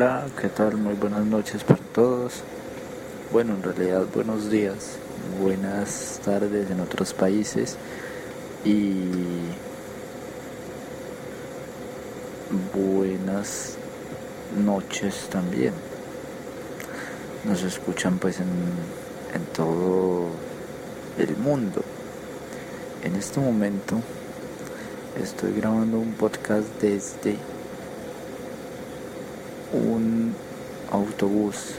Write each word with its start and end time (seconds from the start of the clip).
Hola, 0.00 0.26
¿qué 0.40 0.46
tal? 0.46 0.76
Muy 0.76 0.94
buenas 0.94 1.26
noches 1.26 1.64
para 1.64 1.80
todos. 1.92 2.44
Bueno, 3.32 3.54
en 3.54 3.64
realidad 3.64 4.04
buenos 4.14 4.48
días, 4.48 4.96
buenas 5.42 6.20
tardes 6.24 6.70
en 6.70 6.78
otros 6.78 7.12
países 7.12 7.76
y 8.64 9.08
buenas 12.72 13.76
noches 14.64 15.28
también. 15.30 15.72
Nos 17.44 17.64
escuchan 17.64 18.18
pues 18.18 18.38
en, 18.38 18.46
en 19.34 19.44
todo 19.52 20.28
el 21.18 21.36
mundo. 21.38 21.82
En 23.02 23.16
este 23.16 23.40
momento 23.40 24.00
estoy 25.20 25.54
grabando 25.54 25.98
un 25.98 26.12
podcast 26.12 26.68
desde 26.80 27.36
un 29.72 30.34
autobús 30.90 31.74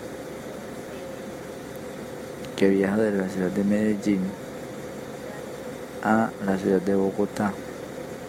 que 2.56 2.70
viaja 2.70 2.98
de 2.98 3.12
la 3.12 3.30
ciudad 3.30 3.50
de 3.50 3.64
Medellín 3.64 4.20
a 6.04 6.30
la 6.46 6.58
ciudad 6.58 6.82
de 6.82 6.96
Bogotá, 6.96 7.54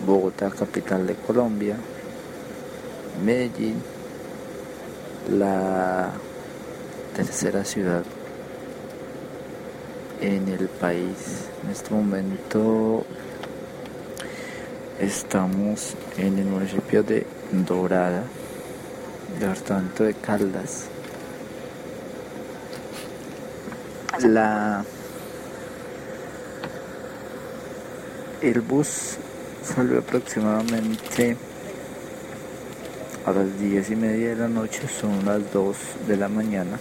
Bogotá 0.07 0.51
capital 0.51 1.07
de 1.07 1.15
Colombia, 1.15 1.77
Medellín, 3.25 3.83
la 5.31 6.11
tercera 7.15 7.65
ciudad 7.65 8.03
en 10.21 10.49
el 10.49 10.69
país. 10.69 11.49
En 11.65 11.71
este 11.71 11.93
momento 11.93 13.05
estamos 14.99 15.95
en 16.17 16.39
el 16.39 16.47
municipio 16.47 17.03
de 17.03 17.27
Dorada 17.67 18.25
departamento 19.39 20.05
de 20.05 20.15
Caldas. 20.15 20.87
La 24.21 24.85
el 28.43 28.61
bus 28.63 29.17
salió 29.63 29.99
aproximadamente 29.99 31.37
a 33.27 33.33
las 33.33 33.59
diez 33.59 33.91
y 33.91 33.97
media 33.97 34.31
de 34.31 34.37
la 34.37 34.49
noche, 34.49 34.89
son 34.89 35.25
las 35.27 35.53
2 35.53 35.77
de 36.09 36.17
la 36.17 36.29
mañana. 36.29 36.79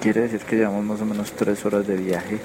Quiere 0.00 0.22
decir 0.22 0.40
que 0.42 0.56
llevamos 0.56 0.84
más 0.84 1.00
o 1.00 1.06
menos 1.06 1.32
3 1.32 1.64
horas 1.64 1.86
de 1.86 1.96
viaje. 1.96 2.38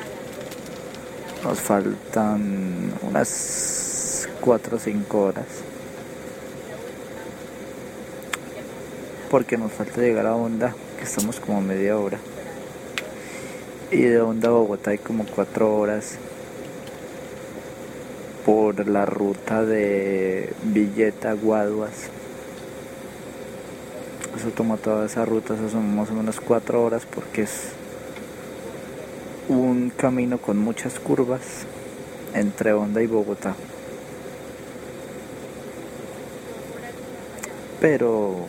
Nos 1.44 1.60
faltan 1.60 2.94
unas 3.02 4.28
4 4.40 4.78
o 4.78 4.80
5 4.80 5.20
horas. 5.20 5.46
Porque 9.32 9.58
nos 9.58 9.72
falta 9.72 10.02
llegar 10.02 10.28
a 10.28 10.36
Honda, 10.36 10.76
que 10.98 11.06
estamos 11.06 11.40
como 11.40 11.62
media 11.62 11.98
hora. 11.98 12.20
Y 13.90 14.02
de 14.02 14.20
Honda 14.20 14.50
a 14.50 14.52
Bogotá 14.52 14.92
hay 14.92 14.98
como 14.98 15.26
cuatro 15.26 15.74
horas 15.74 16.18
por 18.46 18.86
la 18.90 19.06
ruta 19.06 19.64
de 19.64 20.54
Villeta 20.64 21.32
Guaduas. 21.32 22.10
Eso 24.36 24.50
toma 24.50 24.76
toda 24.76 25.06
esa 25.06 25.24
ruta, 25.24 25.54
eso 25.54 25.70
son 25.70 25.96
más 25.96 26.10
o 26.10 26.14
menos 26.14 26.42
cuatro 26.42 26.84
horas 26.84 27.04
porque 27.06 27.44
es 27.44 27.70
un 29.48 29.92
camino 29.96 30.40
con 30.40 30.58
muchas 30.58 31.00
curvas 31.00 31.66
entre 32.34 32.74
Honda 32.74 33.02
y 33.02 33.08
Bogotá. 33.08 33.56
Pero 37.80 38.46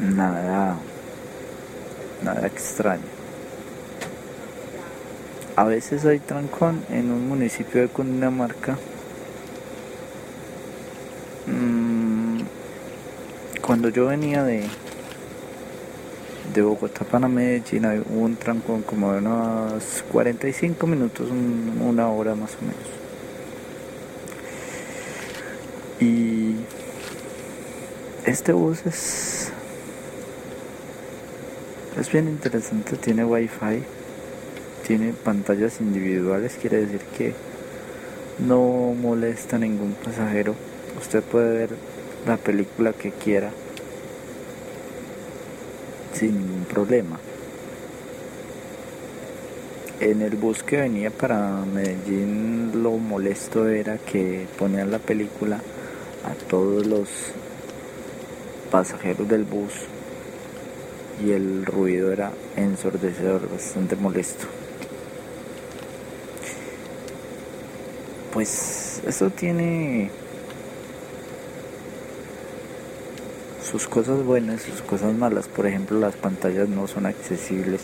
nada, 0.00 0.76
nada 2.22 2.46
extraño. 2.46 3.02
A 5.56 5.64
veces 5.64 6.04
hay 6.04 6.18
trancón 6.18 6.82
en 6.90 7.10
un 7.10 7.28
municipio 7.28 7.82
de 7.82 7.88
Cundinamarca. 7.88 8.78
Mm, 11.46 12.40
cuando 13.60 13.88
yo 13.90 14.06
venía 14.06 14.42
de 14.42 14.64
de 16.52 16.62
Bogotá 16.62 17.04
para 17.04 17.28
Medellín 17.28 17.86
hubo 17.86 18.24
un 18.24 18.36
trancón 18.36 18.82
como 18.82 19.12
de 19.12 19.18
unos 19.18 20.04
45 20.10 20.86
minutos, 20.86 21.28
una 21.30 22.08
hora 22.08 22.34
más 22.34 22.56
o 22.56 22.62
menos. 22.62 23.00
Y 26.00 26.56
este 28.24 28.52
bus 28.52 28.84
es 28.86 29.39
es 32.00 32.10
bien 32.10 32.28
interesante, 32.28 32.96
tiene 32.96 33.26
wifi, 33.26 33.82
tiene 34.86 35.12
pantallas 35.12 35.82
individuales, 35.82 36.56
quiere 36.58 36.86
decir 36.86 37.00
que 37.16 37.34
no 38.38 38.94
molesta 38.94 39.56
a 39.56 39.58
ningún 39.58 39.92
pasajero. 39.92 40.54
Usted 40.98 41.22
puede 41.22 41.58
ver 41.58 41.70
la 42.26 42.38
película 42.38 42.94
que 42.94 43.12
quiera 43.12 43.50
sin 46.14 46.38
ningún 46.38 46.64
problema. 46.64 47.20
En 50.00 50.22
el 50.22 50.36
bus 50.36 50.62
que 50.62 50.78
venía 50.78 51.10
para 51.10 51.66
Medellín 51.66 52.82
lo 52.82 52.92
molesto 52.92 53.68
era 53.68 53.98
que 53.98 54.46
ponían 54.58 54.90
la 54.90 54.98
película 54.98 55.60
a 56.24 56.48
todos 56.48 56.86
los 56.86 57.10
pasajeros 58.70 59.28
del 59.28 59.44
bus 59.44 59.74
y 61.24 61.32
el 61.32 61.66
ruido 61.66 62.12
era 62.12 62.32
ensordecedor, 62.56 63.50
bastante 63.50 63.96
molesto. 63.96 64.46
Pues 68.32 69.02
eso 69.06 69.30
tiene 69.30 70.10
sus 73.70 73.86
cosas 73.86 74.24
buenas 74.24 74.62
sus 74.62 74.82
cosas 74.82 75.14
malas. 75.14 75.46
Por 75.48 75.66
ejemplo, 75.66 75.98
las 75.98 76.16
pantallas 76.16 76.68
no 76.68 76.86
son 76.88 77.06
accesibles 77.06 77.82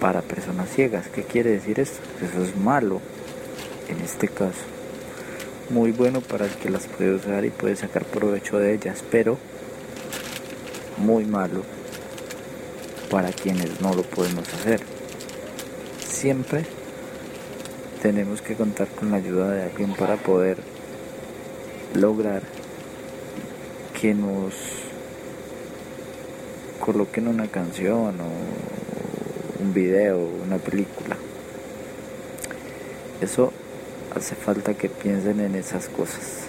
para 0.00 0.22
personas 0.22 0.68
ciegas. 0.70 1.08
¿Qué 1.08 1.22
quiere 1.22 1.50
decir 1.50 1.80
esto? 1.80 1.98
Eso 2.22 2.44
es 2.44 2.56
malo 2.56 3.00
en 3.88 4.00
este 4.00 4.28
caso. 4.28 4.60
Muy 5.70 5.92
bueno 5.92 6.20
para 6.20 6.44
el 6.44 6.52
que 6.52 6.70
las 6.70 6.86
puede 6.86 7.14
usar 7.14 7.44
y 7.44 7.50
puede 7.50 7.74
sacar 7.74 8.04
provecho 8.04 8.58
de 8.58 8.74
ellas, 8.74 9.02
pero 9.10 9.38
muy 11.04 11.26
malo 11.26 11.62
para 13.10 13.30
quienes 13.30 13.80
no 13.80 13.94
lo 13.94 14.02
podemos 14.02 14.48
hacer. 14.54 14.80
Siempre 16.08 16.64
tenemos 18.02 18.40
que 18.40 18.54
contar 18.54 18.88
con 18.88 19.10
la 19.10 19.18
ayuda 19.18 19.50
de 19.50 19.62
alguien 19.64 19.92
para 19.94 20.16
poder 20.16 20.56
lograr 21.94 22.42
que 24.00 24.14
nos 24.14 24.54
coloquen 26.80 27.28
una 27.28 27.48
canción 27.48 28.20
o 28.20 29.62
un 29.62 29.74
video, 29.74 30.18
una 30.18 30.56
película. 30.56 31.16
Eso 33.20 33.52
hace 34.14 34.34
falta 34.34 34.74
que 34.74 34.88
piensen 34.88 35.40
en 35.40 35.54
esas 35.54 35.88
cosas. 35.88 36.44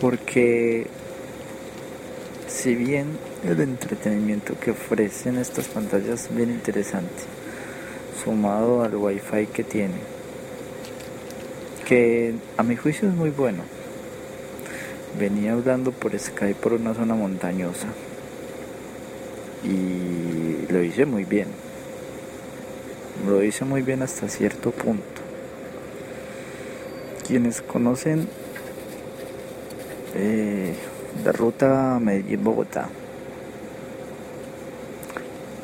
Porque 0.00 0.88
si 2.52 2.74
bien 2.74 3.18
el 3.44 3.60
entretenimiento 3.60 4.58
que 4.60 4.72
ofrecen 4.72 5.38
estas 5.38 5.68
pantallas 5.68 6.26
es 6.26 6.36
bien 6.36 6.50
interesante, 6.50 7.22
sumado 8.22 8.82
al 8.82 8.94
wifi 8.94 9.46
que 9.46 9.64
tiene, 9.64 9.94
que 11.88 12.34
a 12.58 12.62
mi 12.62 12.76
juicio 12.76 13.08
es 13.08 13.14
muy 13.14 13.30
bueno, 13.30 13.62
venía 15.18 15.54
hablando 15.54 15.92
por 15.92 16.18
Skype 16.18 16.54
por 16.54 16.74
una 16.74 16.94
zona 16.94 17.14
montañosa 17.14 17.88
y 19.64 20.70
lo 20.70 20.82
hice 20.82 21.06
muy 21.06 21.24
bien. 21.24 21.48
Lo 23.26 23.42
hice 23.42 23.64
muy 23.64 23.82
bien 23.82 24.02
hasta 24.02 24.28
cierto 24.28 24.72
punto. 24.72 25.04
Quienes 27.26 27.62
conocen 27.62 28.28
eh, 30.14 30.74
la 31.24 31.32
ruta 31.32 31.98
Medellín-Bogotá, 32.00 32.88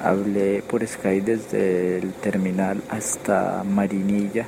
hablé 0.02 0.62
por 0.62 0.86
Skype 0.86 1.36
desde 1.36 1.98
el 1.98 2.12
terminal 2.12 2.82
hasta 2.88 3.64
Marinilla. 3.64 4.46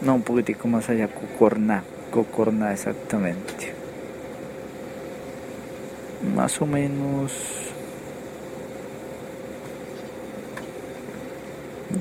No, 0.00 0.14
un 0.14 0.22
poquitico 0.22 0.66
más 0.68 0.88
allá, 0.88 1.08
Cocorná. 1.08 1.84
Cocorná 2.10 2.72
exactamente. 2.72 3.72
Más 6.34 6.60
o 6.60 6.66
menos 6.66 7.32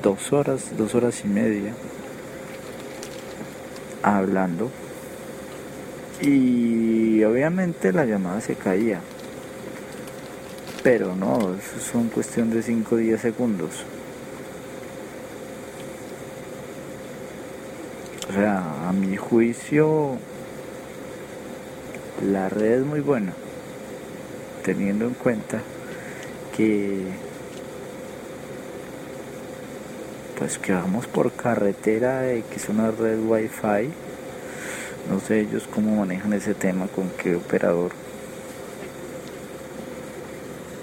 dos 0.02 0.32
horas, 0.32 0.78
dos 0.78 0.96
horas 0.96 1.22
y 1.26 1.28
media 1.28 1.74
hablando 4.04 4.72
y 6.22 7.24
obviamente 7.24 7.92
la 7.92 8.06
llamada 8.06 8.42
se 8.42 8.56
caía. 8.56 9.02
Pero 10.84 11.16
no, 11.16 11.56
eso 11.56 11.80
son 11.92 12.10
cuestión 12.10 12.50
de 12.50 12.64
5 12.64 12.96
o 12.96 12.98
10 12.98 13.22
segundos. 13.22 13.84
O 18.30 18.34
sea, 18.34 18.90
a 18.90 18.94
mi 18.94 19.18
juicio 19.18 20.18
la 22.22 22.50
red 22.50 22.80
es 22.80 22.86
muy 22.86 23.00
buena 23.00 23.34
teniendo 24.64 25.06
en 25.06 25.16
cuenta 25.16 25.60
que 26.56 27.08
pues 30.38 30.60
que 30.60 30.72
vamos 30.74 31.08
por 31.08 31.32
carretera 31.32 32.22
que 32.22 32.56
es 32.56 32.70
una 32.70 32.92
red 32.92 33.20
wifi 33.20 33.92
no 35.10 35.20
sé 35.20 35.42
ellos 35.42 35.68
cómo 35.74 35.96
manejan 35.96 36.34
ese 36.34 36.54
tema 36.54 36.88
con 36.88 37.10
qué 37.10 37.36
operador. 37.36 37.92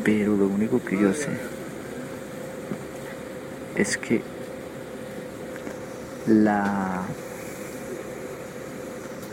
Pero 0.04 0.36
lo 0.36 0.46
único 0.46 0.82
que 0.82 0.98
yo 0.98 1.12
sé 1.12 1.28
es 3.76 3.96
que 3.96 4.22
la 6.26 7.02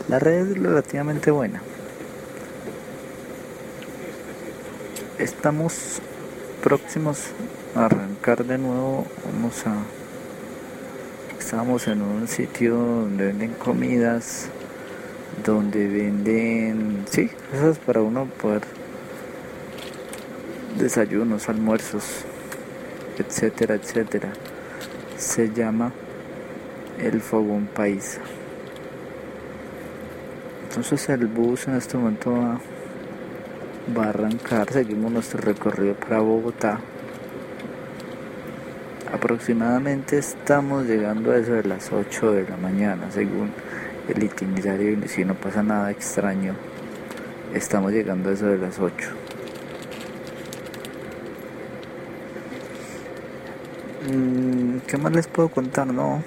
la 0.08 0.18
red 0.18 0.50
es 0.50 0.58
relativamente 0.58 1.30
buena. 1.30 1.62
Estamos 5.18 6.00
próximos 6.62 7.28
a 7.74 7.86
arrancar 7.86 8.44
de 8.44 8.58
nuevo 8.58 9.06
vamos 9.24 9.66
a 9.66 9.74
Estamos 11.46 11.86
en 11.86 12.02
un 12.02 12.26
sitio 12.26 12.74
donde 12.74 13.26
venden 13.26 13.52
comidas, 13.52 14.48
donde 15.52 15.86
venden, 15.88 17.04
sí, 17.10 17.30
cosas 17.50 17.78
para 17.78 18.02
uno 18.02 18.26
poder 18.26 18.62
desayunos, 20.78 21.48
almuerzos, 21.48 22.24
etcétera, 23.18 23.76
etcétera. 23.76 24.32
Se 25.16 25.52
llama 25.52 25.92
el 26.98 27.20
Fogón 27.20 27.66
Paisa. 27.66 28.20
Entonces 30.68 31.08
el 31.08 31.26
bus 31.26 31.68
en 31.68 31.76
este 31.76 31.96
momento 31.96 32.32
va, 32.32 32.60
va 33.96 34.04
a 34.06 34.08
arrancar, 34.10 34.70
seguimos 34.72 35.10
nuestro 35.10 35.40
recorrido 35.40 35.94
para 35.94 36.20
Bogotá 36.20 36.80
aproximadamente 39.12 40.18
estamos 40.18 40.86
llegando 40.86 41.32
a 41.32 41.38
eso 41.38 41.52
de 41.52 41.64
las 41.64 41.90
8 41.92 42.32
de 42.32 42.48
la 42.48 42.56
mañana, 42.56 43.10
según 43.10 43.50
el 44.08 44.22
itinerario, 44.22 44.92
y 44.92 45.08
si 45.08 45.24
no 45.24 45.34
pasa 45.34 45.62
nada 45.62 45.90
extraño, 45.90 46.54
estamos 47.54 47.92
llegando 47.92 48.30
a 48.30 48.32
eso 48.32 48.46
de 48.46 48.58
las 48.58 48.78
8. 48.78 49.08
Mm, 54.12 54.78
¿Qué 54.86 54.96
más 54.98 55.12
les 55.12 55.26
puedo 55.26 55.48
contar? 55.48 55.86
No. 55.86 56.22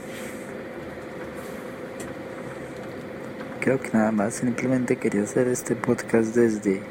Creo 3.62 3.80
que 3.80 3.90
nada 3.94 4.12
más, 4.12 4.36
simplemente 4.36 4.96
quería 4.98 5.24
hacer 5.24 5.48
este 5.48 5.76
podcast 5.76 6.36
desde 6.36 6.82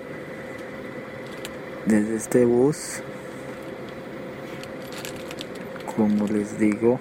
desde 1.87 2.17
este 2.17 2.44
bus 2.44 3.02
como 5.99 6.29
les 6.29 6.56
digo, 6.61 7.00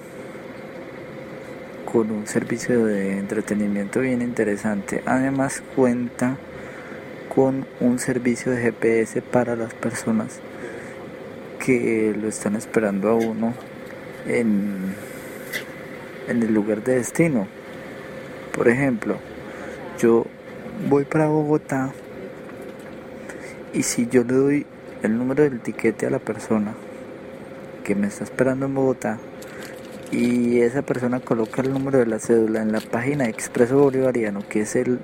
con 1.97 2.11
un 2.11 2.27
servicio 2.27 2.85
de 2.85 3.17
entretenimiento 3.17 4.01
bien 4.01 4.21
interesante. 4.21 5.01
Además 5.07 5.63
cuenta 5.75 6.38
con 7.33 7.65
un 7.79 7.97
servicio 7.97 8.51
de 8.51 8.61
GPS 8.61 9.23
para 9.23 9.55
las 9.55 9.73
personas 9.73 10.39
que 11.65 12.15
lo 12.15 12.27
están 12.27 12.55
esperando 12.55 13.09
a 13.09 13.15
uno 13.15 13.51
en, 14.27 14.94
en 16.27 16.44
el 16.44 16.53
lugar 16.53 16.83
de 16.83 16.97
destino. 16.97 17.47
Por 18.55 18.67
ejemplo, 18.67 19.17
yo 19.97 20.27
voy 20.88 21.03
para 21.03 21.25
Bogotá 21.25 21.93
y 23.73 23.81
si 23.81 24.05
yo 24.05 24.23
le 24.23 24.33
doy 24.35 24.65
el 25.01 25.17
número 25.17 25.41
del 25.41 25.61
tiquete 25.61 26.05
a 26.05 26.11
la 26.11 26.19
persona 26.19 26.75
que 27.83 27.95
me 27.95 28.05
está 28.05 28.23
esperando 28.23 28.67
en 28.67 28.75
Bogotá 28.75 29.17
y 30.12 30.62
esa 30.62 30.81
persona 30.81 31.19
coloca 31.19 31.62
el 31.62 31.74
número 31.74 32.00
de 32.00 32.06
la 32.06 32.19
cédula 32.19 32.62
en 32.62 32.71
la 32.71 32.80
página 32.80 33.25
de 33.25 33.30
Expreso 33.31 33.77
Bolivariano, 33.77 34.42
que 34.48 34.62
es 34.62 34.75
el, 34.75 35.00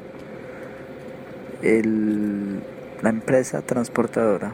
el 1.62 2.60
la 3.04 3.10
empresa 3.10 3.62
transportadora. 3.62 4.54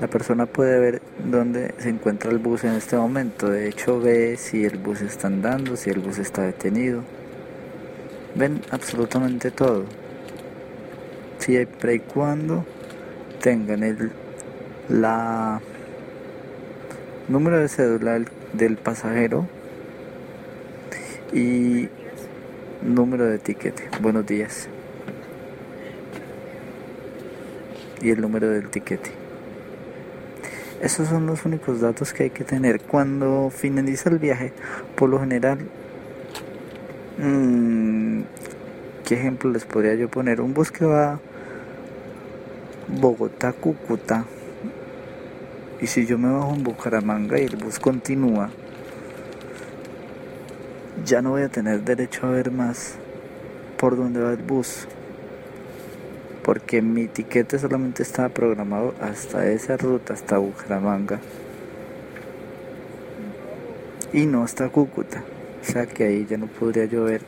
La 0.00 0.08
persona 0.08 0.46
puede 0.46 0.80
ver 0.80 1.02
dónde 1.24 1.72
se 1.78 1.88
encuentra 1.88 2.32
el 2.32 2.38
bus 2.38 2.64
en 2.64 2.72
este 2.72 2.96
momento. 2.96 3.48
De 3.48 3.68
hecho, 3.68 4.00
ve 4.00 4.36
si 4.36 4.64
el 4.64 4.78
bus 4.78 5.00
está 5.00 5.28
andando, 5.28 5.76
si 5.76 5.90
el 5.90 6.00
bus 6.00 6.18
está 6.18 6.42
detenido. 6.42 7.02
Ven 8.34 8.60
absolutamente 8.72 9.52
todo. 9.52 9.84
Siempre 11.38 11.94
y 11.94 11.98
cuando 12.00 12.64
tengan 13.40 13.84
el, 13.84 14.10
la 14.88 15.60
número 17.28 17.60
de 17.60 17.68
cédula 17.68 18.14
del, 18.14 18.26
pasajero 18.82 19.48
y 21.32 21.88
número 22.82 23.26
de 23.26 23.38
tiquete. 23.38 23.88
Buenos 24.00 24.26
días. 24.26 24.68
Y 28.00 28.10
el 28.10 28.20
número 28.20 28.48
del 28.48 28.68
tiquete. 28.68 29.10
Esos 30.80 31.08
son 31.08 31.26
los 31.26 31.44
únicos 31.44 31.80
datos 31.80 32.12
que 32.12 32.24
hay 32.24 32.30
que 32.30 32.44
tener. 32.44 32.80
Cuando 32.80 33.50
finaliza 33.50 34.10
el 34.10 34.18
viaje, 34.18 34.52
por 34.94 35.08
lo 35.08 35.18
general, 35.18 35.58
mmm, 37.18 38.20
¿qué 39.04 39.14
ejemplo 39.14 39.50
les 39.50 39.64
podría 39.64 39.94
yo 39.94 40.08
poner? 40.08 40.40
Un 40.40 40.54
bus 40.54 40.70
que 40.70 40.84
va 40.84 41.18
Bogotá-Cúcuta 43.00 44.26
y 45.84 45.86
si 45.86 46.06
yo 46.06 46.16
me 46.16 46.32
bajo 46.32 46.54
en 46.54 46.64
Bucaramanga 46.64 47.38
y 47.38 47.42
el 47.42 47.56
bus 47.56 47.78
continúa, 47.78 48.48
ya 51.04 51.20
no 51.20 51.32
voy 51.32 51.42
a 51.42 51.50
tener 51.50 51.82
derecho 51.82 52.26
a 52.26 52.30
ver 52.30 52.50
más 52.50 52.94
por 53.76 53.94
dónde 53.94 54.18
va 54.22 54.32
el 54.32 54.42
bus. 54.42 54.86
Porque 56.42 56.80
mi 56.80 57.06
tiquete 57.06 57.58
solamente 57.58 58.02
estaba 58.02 58.30
programado 58.30 58.94
hasta 58.98 59.46
esa 59.50 59.76
ruta, 59.76 60.14
hasta 60.14 60.38
Bucaramanga. 60.38 61.20
Y 64.14 64.24
no 64.24 64.42
hasta 64.42 64.70
Cúcuta. 64.70 65.22
O 65.60 65.64
sea 65.70 65.84
que 65.84 66.04
ahí 66.04 66.24
ya 66.24 66.38
no 66.38 66.46
podría 66.46 66.86
yo 66.86 67.04
ver 67.04 67.20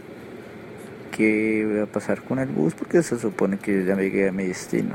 qué 1.14 1.66
voy 1.70 1.80
a 1.80 1.86
pasar 1.86 2.22
con 2.22 2.38
el 2.38 2.48
bus 2.48 2.72
porque 2.72 3.02
se 3.02 3.18
supone 3.18 3.58
que 3.58 3.74
yo 3.74 3.80
ya 3.82 3.96
llegué 3.96 4.30
a 4.30 4.32
mi 4.32 4.46
destino. 4.46 4.94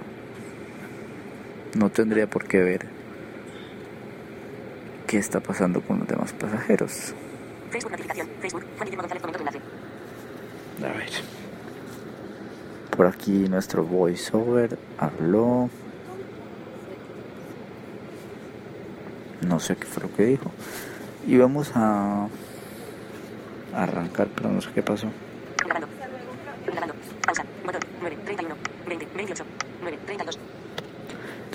No 1.77 1.91
tendría 1.91 2.25
por 2.25 2.46
qué 2.46 2.58
ver 2.58 3.00
qué 5.12 5.18
está 5.18 5.41
pasando 5.41 5.82
con 5.82 6.00
los 6.00 6.08
demás 6.08 6.32
pasajeros. 6.32 7.13
Facebook 7.70 7.91
notificación. 7.91 8.30
Facebook. 8.39 8.63
A 10.80 10.98
ver. 10.98 11.10
Por 12.96 13.08
aquí 13.08 13.50
nuestro 13.50 13.84
voiceover 13.84 14.80
habló. 14.98 15.70
No 19.41 19.60
sé 19.60 19.75
qué 19.75 19.86
fue 19.86 20.03
lo 20.03 20.15
que 20.15 20.24
dijo. 20.27 20.50
Y 21.27 21.38
vamos 21.38 21.74
a 21.75 22.30
arrancar, 23.74 24.30
pero 24.34 24.50
no 24.50 24.62
sé 24.62 24.70
qué 24.74 24.82
pasó. 24.82 25.08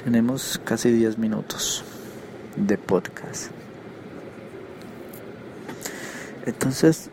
Tenemos 0.04 0.60
casi 0.62 0.90
10 0.90 1.16
minutos 1.16 1.95
de 2.56 2.78
podcast. 2.78 3.50
Entonces, 6.46 7.10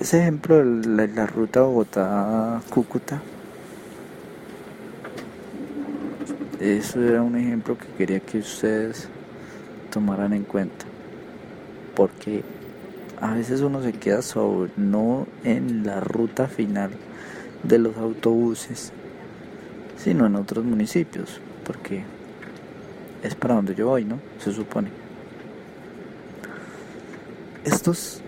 ese 0.00 0.20
ejemplo 0.20 0.64
de 0.64 1.08
la, 1.08 1.26
ruta 1.26 1.60
Bogotá-Cúcuta, 1.60 3.20
eso 6.58 7.02
era 7.02 7.22
un 7.22 7.36
ejemplo 7.36 7.76
que 7.76 7.86
quería 7.98 8.20
que 8.20 8.38
ustedes 8.38 9.08
tomaran 9.90 10.32
en 10.32 10.44
cuenta. 10.44 10.86
Porque 11.94 12.42
a 13.20 13.34
veces 13.34 13.60
uno 13.60 13.82
se 13.82 13.92
queda 13.92 14.22
sobre, 14.22 14.72
no 14.76 15.26
en 15.44 15.84
la 15.84 16.00
ruta 16.00 16.48
final 16.48 16.90
de 17.62 17.78
los 17.78 17.96
autobuses, 17.98 18.92
sino 20.02 20.26
en 20.26 20.36
otros 20.36 20.64
municipios, 20.64 21.40
porque 21.66 22.02
es 23.22 23.34
para 23.34 23.54
donde 23.54 23.74
yo 23.74 23.88
voy, 23.88 24.04
¿no? 24.04 24.18
Se 24.38 24.52
supone. 24.52 24.90
Estos 27.64 28.22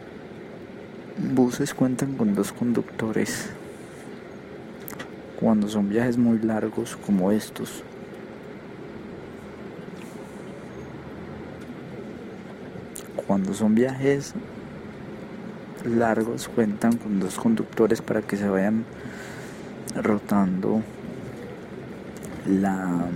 buses 1.19 1.73
cuentan 1.75 2.17
con 2.17 2.35
dos 2.35 2.53
conductores 2.53 3.51
cuando 5.41 5.69
son 5.69 5.89
viajes 5.89 6.17
muy 6.19 6.39
largos 6.39 6.97
como 6.97 7.33
estos. 7.33 7.83
Cuando 13.27 13.55
son 13.55 13.75
viajes 13.75 14.35
largos 15.85 16.49
cuentan 16.49 16.97
con 16.97 17.19
dos 17.19 17.37
conductores 17.37 18.03
para 18.03 18.23
que 18.23 18.37
se 18.37 18.49
vayan 18.49 18.85
rotando 19.97 20.83
la 22.47 23.07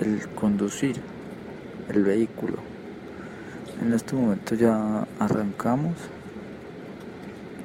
el 0.00 0.28
conducir 0.28 0.96
el 1.88 2.04
vehículo 2.04 2.56
en 3.80 3.92
este 3.92 4.14
momento 4.14 4.54
ya 4.54 5.06
arrancamos 5.18 5.94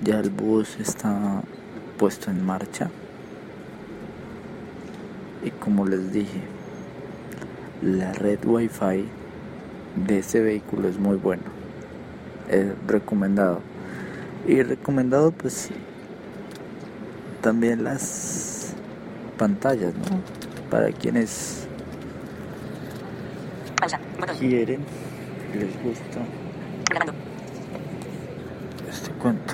ya 0.04 0.20
el 0.20 0.30
bus 0.30 0.78
está 0.80 1.42
puesto 1.98 2.32
en 2.32 2.46
marcha 2.46 2.90
y 5.44 5.50
como 5.52 5.86
les 5.86 6.12
dije 6.12 6.42
la 7.82 8.14
red 8.14 8.40
wifi 8.46 9.06
de 10.08 10.20
ese 10.20 10.42
vehículo 10.42 10.88
es 10.88 11.00
muy 11.00 11.18
bueno 11.18 11.62
recomendado. 12.88 13.60
Y 14.48 14.62
recomendado 14.64 15.32
pues 15.32 15.70
también 17.42 17.84
las 17.84 18.74
pantallas, 19.38 19.94
¿no? 19.94 20.22
Para 20.70 20.92
quienes 20.92 21.68
quieren, 24.40 24.82
les 25.54 25.84
gusta 25.84 26.20
este 28.90 29.12
cuento. 29.14 29.54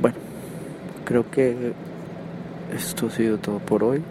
Bueno, 0.00 0.16
creo 1.04 1.30
que 1.30 1.72
esto 2.74 3.06
ha 3.06 3.10
sido 3.10 3.38
todo 3.38 3.58
por 3.58 3.84
hoy. 3.84 4.02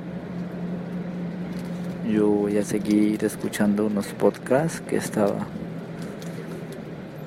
Yo 2.11 2.27
voy 2.27 2.57
a 2.57 2.63
seguir 2.63 3.23
escuchando 3.23 3.85
unos 3.85 4.07
podcasts 4.07 4.81
que 4.81 4.97
estaba 4.97 5.47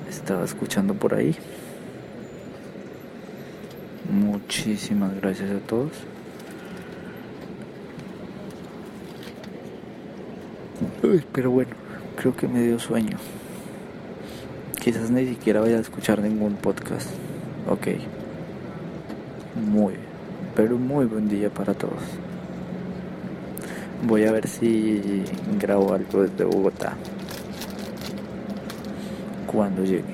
estaba 0.09 0.45
escuchando 0.45 0.93
por 0.93 1.13
ahí. 1.13 1.35
Muchísimas 4.09 5.13
gracias 5.19 5.51
a 5.51 5.59
todos. 5.59 5.91
Pero 11.31 11.51
bueno, 11.51 11.71
creo 12.15 12.35
que 12.35 12.47
me 12.47 12.61
dio 12.61 12.79
sueño. 12.79 13.17
Quizás 14.81 15.11
ni 15.11 15.27
siquiera 15.27 15.61
vaya 15.61 15.77
a 15.77 15.81
escuchar 15.81 16.19
ningún 16.19 16.55
podcast. 16.55 17.09
Ok. 17.69 17.87
Muy, 19.55 19.93
pero 20.55 20.77
muy 20.77 21.05
buen 21.05 21.29
día 21.29 21.49
para 21.49 21.73
todos. 21.73 22.01
Voy 24.05 24.25
a 24.25 24.31
ver 24.31 24.47
si 24.47 25.23
grabo 25.59 25.93
algo 25.93 26.23
desde 26.23 26.43
Bogotá 26.43 26.95
cuando 29.47 29.83
llegue. 29.83 30.12